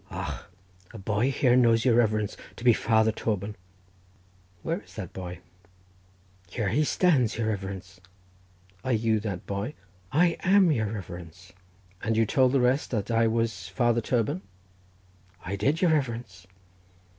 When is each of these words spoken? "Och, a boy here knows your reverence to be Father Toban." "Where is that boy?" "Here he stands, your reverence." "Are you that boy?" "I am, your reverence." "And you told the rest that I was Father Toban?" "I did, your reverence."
"Och, 0.09 0.49
a 0.93 0.97
boy 0.97 1.29
here 1.29 1.55
knows 1.55 1.85
your 1.85 1.93
reverence 1.93 2.35
to 2.55 2.63
be 2.63 2.73
Father 2.73 3.11
Toban." 3.11 3.53
"Where 4.63 4.79
is 4.81 4.95
that 4.95 5.13
boy?" 5.13 5.41
"Here 6.49 6.69
he 6.69 6.83
stands, 6.83 7.37
your 7.37 7.49
reverence." 7.49 8.01
"Are 8.83 8.93
you 8.93 9.19
that 9.19 9.45
boy?" 9.45 9.75
"I 10.11 10.37
am, 10.41 10.71
your 10.71 10.91
reverence." 10.91 11.53
"And 12.01 12.17
you 12.17 12.25
told 12.25 12.51
the 12.53 12.59
rest 12.59 12.89
that 12.89 13.11
I 13.11 13.27
was 13.27 13.67
Father 13.67 14.01
Toban?" 14.01 14.41
"I 15.45 15.55
did, 15.55 15.83
your 15.83 15.91
reverence." 15.91 16.47